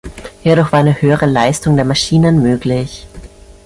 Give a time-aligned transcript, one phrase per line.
[0.41, 3.05] Hierdurch war eine höhere Leistung der Maschinen möglich.